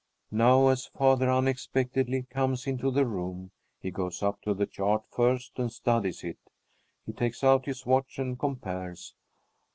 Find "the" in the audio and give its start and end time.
2.89-3.05, 4.55-4.65